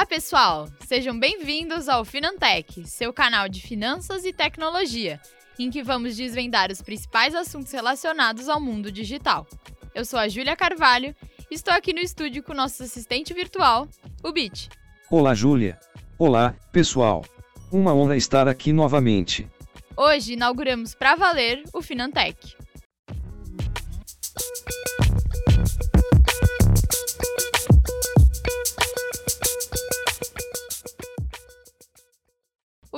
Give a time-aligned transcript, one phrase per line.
[0.00, 0.66] Olá, pessoal!
[0.88, 5.20] Sejam bem-vindos ao Finantech, seu canal de finanças e tecnologia,
[5.58, 9.46] em que vamos desvendar os principais assuntos relacionados ao mundo digital.
[9.94, 11.14] Eu sou a Júlia Carvalho
[11.50, 13.86] e estou aqui no estúdio com nosso assistente virtual,
[14.24, 14.70] o Bit.
[15.10, 15.78] Olá, Júlia.
[16.16, 17.22] Olá, pessoal.
[17.70, 19.46] Uma honra estar aqui novamente.
[19.94, 22.56] Hoje inauguramos para valer o Finantech.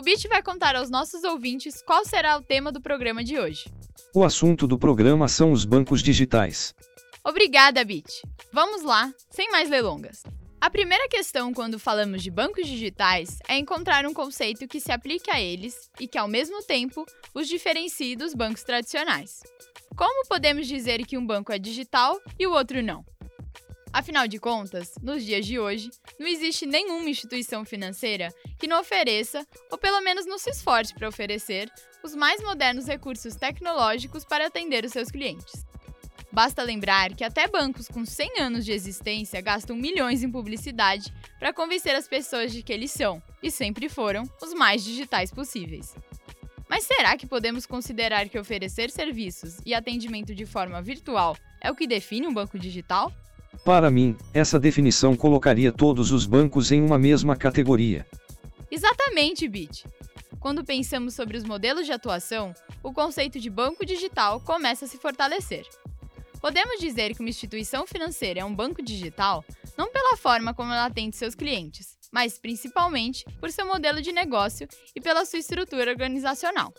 [0.02, 3.72] O Bit vai contar aos nossos ouvintes qual será o tema do programa de hoje.
[4.12, 6.74] O assunto do programa são os bancos digitais.
[7.22, 8.20] Obrigada, Bit.
[8.52, 10.24] Vamos lá, sem mais delongas.
[10.60, 15.30] A primeira questão quando falamos de bancos digitais é encontrar um conceito que se aplique
[15.30, 19.40] a eles e que, ao mesmo tempo, os diferencie dos bancos tradicionais.
[19.96, 23.04] Como podemos dizer que um banco é digital e o outro não?
[23.92, 29.46] Afinal de contas, nos dias de hoje, não existe nenhuma instituição financeira que não ofereça,
[29.70, 31.70] ou pelo menos não se esforce para oferecer,
[32.02, 35.66] os mais modernos recursos tecnológicos para atender os seus clientes.
[36.32, 41.52] Basta lembrar que até bancos com 100 anos de existência gastam milhões em publicidade para
[41.52, 45.94] convencer as pessoas de que eles são, e sempre foram, os mais digitais possíveis.
[46.66, 51.74] Mas será que podemos considerar que oferecer serviços e atendimento de forma virtual é o
[51.74, 53.12] que define um banco digital?
[53.64, 58.06] Para mim, essa definição colocaria todos os bancos em uma mesma categoria.
[58.70, 59.86] Exatamente, Bit.
[60.40, 64.98] Quando pensamos sobre os modelos de atuação, o conceito de banco digital começa a se
[64.98, 65.64] fortalecer.
[66.40, 69.44] Podemos dizer que uma instituição financeira é um banco digital
[69.78, 74.66] não pela forma como ela atende seus clientes, mas principalmente por seu modelo de negócio
[74.94, 76.74] e pela sua estrutura organizacional.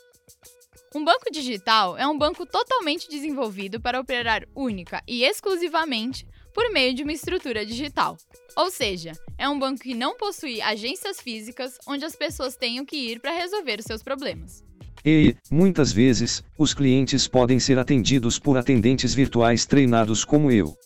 [0.94, 6.94] Um banco digital é um banco totalmente desenvolvido para operar única e exclusivamente por meio
[6.94, 8.18] de uma estrutura digital.
[8.56, 12.96] Ou seja, é um banco que não possui agências físicas onde as pessoas tenham que
[12.96, 14.64] ir para resolver os seus problemas.
[15.06, 20.78] E, muitas vezes, os clientes podem ser atendidos por atendentes virtuais treinados como eu.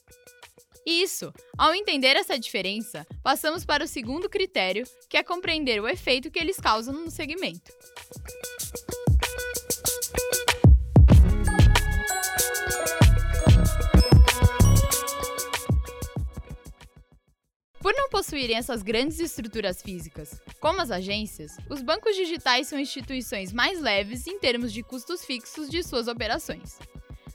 [0.85, 1.33] Isso!
[1.57, 6.39] Ao entender essa diferença, passamos para o segundo critério, que é compreender o efeito que
[6.39, 7.71] eles causam no segmento.
[17.87, 23.53] Por não possuírem essas grandes estruturas físicas, como as agências, os bancos digitais são instituições
[23.53, 26.77] mais leves em termos de custos fixos de suas operações.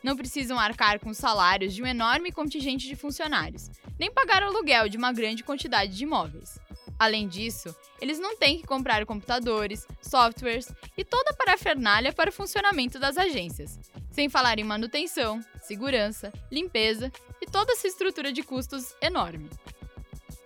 [0.04, 4.90] Não precisam arcar com os salários de um enorme contingente de funcionários, nem pagar aluguel
[4.90, 6.58] de uma grande quantidade de imóveis.
[6.98, 12.32] Além disso, eles não têm que comprar computadores, softwares e toda a parafernália para o
[12.32, 13.80] funcionamento das agências,
[14.10, 19.48] sem falar em manutenção, segurança, limpeza e toda essa estrutura de custos enorme.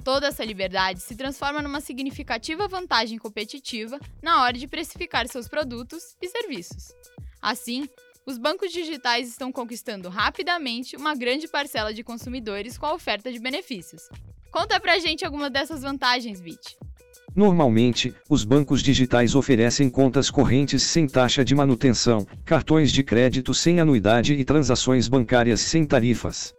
[0.06, 6.14] Toda essa liberdade se transforma numa significativa vantagem competitiva na hora de precificar seus produtos
[6.22, 6.92] e serviços.
[7.42, 7.88] Assim,
[8.24, 13.40] os bancos digitais estão conquistando rapidamente uma grande parcela de consumidores com a oferta de
[13.40, 14.08] benefícios.
[14.48, 16.78] Conta pra gente alguma dessas vantagens, Bit.
[17.34, 23.80] Normalmente, os bancos digitais oferecem contas correntes sem taxa de manutenção, cartões de crédito sem
[23.80, 26.54] anuidade e transações bancárias sem tarifas.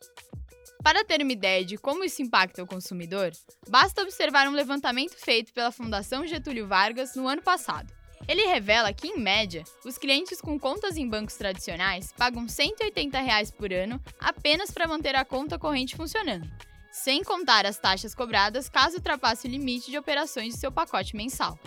[0.87, 3.33] Para ter uma ideia de como isso impacta o consumidor,
[3.67, 7.91] basta observar um levantamento feito pela Fundação Getúlio Vargas no ano passado.
[8.25, 13.51] Ele revela que, em média, os clientes com contas em bancos tradicionais pagam 180 reais
[13.51, 16.49] por ano apenas para manter a conta corrente funcionando,
[16.89, 21.59] sem contar as taxas cobradas caso ultrapasse o limite de operações de seu pacote mensal.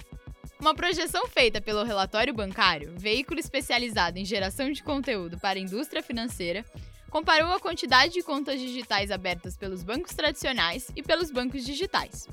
[0.59, 6.03] Uma projeção feita pelo Relatório Bancário, veículo especializado em geração de conteúdo para a indústria
[6.03, 6.65] financeira,
[7.11, 12.29] comparou a quantidade de contas digitais abertas pelos bancos tradicionais e pelos bancos digitais.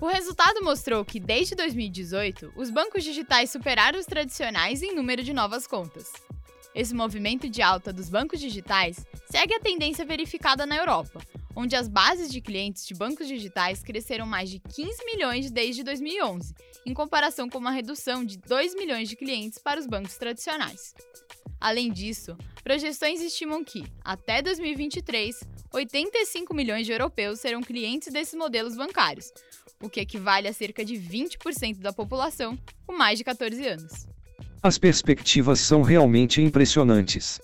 [0.00, 5.32] O resultado mostrou que, desde 2018, os bancos digitais superaram os tradicionais em número de
[5.32, 6.12] novas contas.
[6.74, 11.20] Esse movimento de alta dos bancos digitais segue a tendência verificada na Europa,
[11.54, 16.54] onde as bases de clientes de bancos digitais cresceram mais de 15 milhões desde 2011,
[16.86, 20.94] em comparação com uma redução de 2 milhões de clientes para os bancos tradicionais.
[21.62, 28.74] Além disso, projeções estimam que, até 2023, 85 milhões de europeus serão clientes desses modelos
[28.74, 29.32] bancários,
[29.80, 34.08] o que equivale a cerca de 20% da população com mais de 14 anos.
[34.60, 37.40] As perspectivas são realmente impressionantes.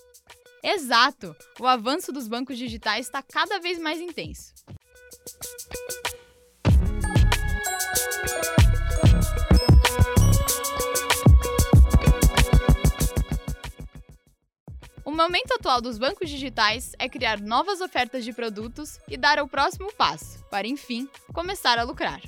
[0.61, 1.33] Exato!
[1.57, 4.53] O avanço dos bancos digitais está cada vez mais intenso.
[15.19, 19.91] Momento atual dos bancos digitais é criar novas ofertas de produtos e dar o próximo
[19.93, 22.21] passo, para enfim começar a lucrar.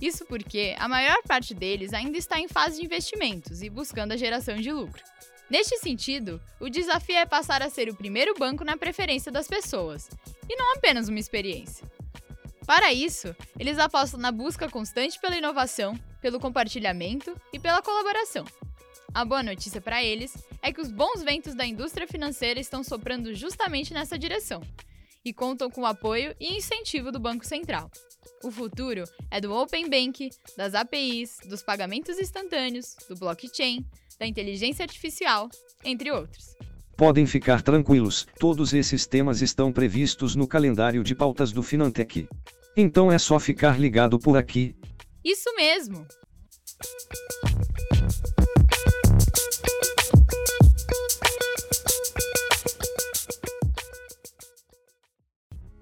[0.00, 4.16] Isso porque a maior parte deles ainda está em fase de investimentos e buscando a
[4.16, 5.02] geração de lucro.
[5.50, 10.08] Neste sentido, o desafio é passar a ser o primeiro banco na preferência das pessoas,
[10.48, 11.84] e não apenas uma experiência.
[12.64, 18.44] Para isso, eles apostam na busca constante pela inovação, pelo compartilhamento e pela colaboração.
[19.12, 23.34] A boa notícia para eles é que os bons ventos da indústria financeira estão soprando
[23.34, 24.62] justamente nessa direção
[25.24, 27.90] e contam com o apoio e incentivo do Banco Central.
[28.42, 33.84] O futuro é do Open Bank, das APIs, dos pagamentos instantâneos, do blockchain,
[34.18, 35.48] da inteligência artificial,
[35.84, 36.54] entre outros.
[36.96, 42.28] Podem ficar tranquilos, todos esses temas estão previstos no calendário de pautas do Finantech.
[42.76, 44.76] Então é só ficar ligado por aqui.
[45.24, 46.06] Isso mesmo!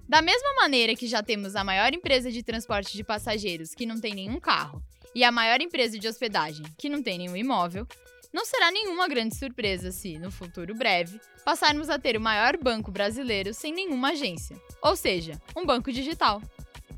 [0.09, 4.01] Da mesma maneira que já temos a maior empresa de transporte de passageiros que não
[4.01, 4.81] tem nenhum carro
[5.13, 7.85] e a maior empresa de hospedagem que não tem nenhum imóvel,
[8.33, 12.91] não será nenhuma grande surpresa se, no futuro breve, passarmos a ter o maior banco
[12.91, 16.41] brasileiro sem nenhuma agência, ou seja, um banco digital.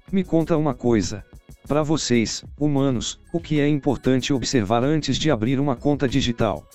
[0.10, 1.26] Me conta uma coisa.
[1.68, 6.66] Para vocês, humanos, o que é importante observar antes de abrir uma conta digital?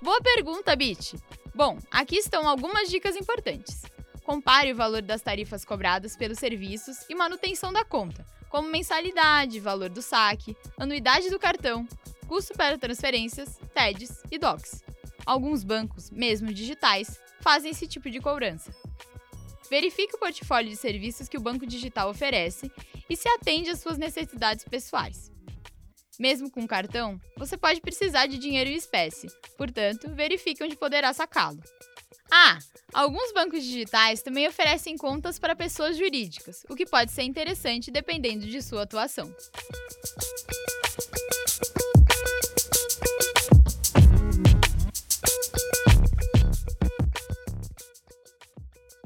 [0.00, 1.16] Boa pergunta, Bit.
[1.52, 3.82] Bom, aqui estão algumas dicas importantes.
[4.24, 9.88] Compare o valor das tarifas cobradas pelos serviços e manutenção da conta, como mensalidade, valor
[9.88, 11.86] do saque, anuidade do cartão,
[12.28, 14.84] custo para transferências, TEDs e DOCs.
[15.26, 18.74] Alguns bancos, mesmo digitais, fazem esse tipo de cobrança.
[19.68, 22.70] Verifique o portfólio de serviços que o banco digital oferece
[23.08, 25.32] e se atende às suas necessidades pessoais.
[26.18, 31.60] Mesmo com cartão, você pode precisar de dinheiro em espécie, portanto, verifique onde poderá sacá-lo.
[32.34, 32.58] Ah,
[32.94, 38.46] alguns bancos digitais também oferecem contas para pessoas jurídicas, o que pode ser interessante dependendo
[38.46, 39.30] de sua atuação.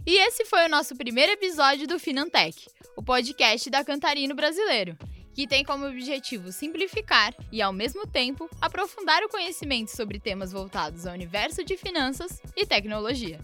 [0.07, 4.97] E esse foi o nosso primeiro episódio do Finantech, o podcast da Cantarino Brasileiro,
[5.37, 11.07] que tem como objetivo simplificar e, ao mesmo tempo, aprofundar o conhecimento sobre temas voltados
[11.07, 13.39] ao universo de finanças e tecnologia.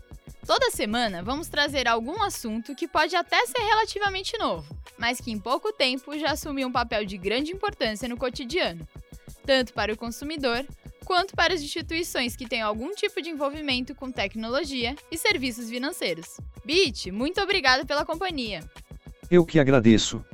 [0.46, 5.38] Toda semana vamos trazer algum assunto que pode até ser relativamente novo, mas que em
[5.38, 8.88] pouco tempo já assumiu um papel de grande importância no cotidiano,
[9.44, 10.66] tanto para o consumidor
[11.04, 16.40] quanto para as instituições que têm algum tipo de envolvimento com tecnologia e serviços financeiros.
[16.64, 18.64] Bit, muito obrigada pela companhia.
[19.30, 20.24] Eu que agradeço.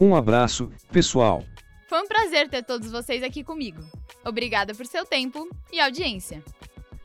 [0.00, 1.44] Um abraço, pessoal.
[1.88, 3.80] Foi um prazer ter todos vocês aqui comigo.
[4.24, 6.42] Obrigada por seu tempo e audiência.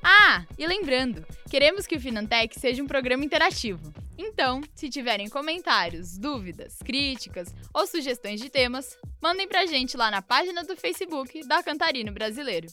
[0.02, 3.94] Ah, e lembrando, queremos que o Finantech seja um programa interativo.
[4.18, 10.22] Então, se tiverem comentários, dúvidas, críticas ou sugestões de temas, mandem pra gente lá na
[10.22, 12.68] página do Facebook da Cantarino Brasileiro.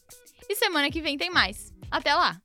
[0.48, 1.72] E semana que vem tem mais.
[1.90, 2.40] Até lá!